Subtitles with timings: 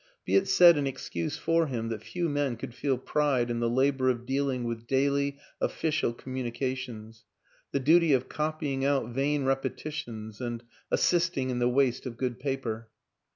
[0.25, 3.69] Be it said in excuse for him that few men could feel pride in the
[3.69, 7.23] labor of dealing with daily official communications
[7.71, 12.89] the duty of copying out vain repetitions and assisting in the waste of good paper.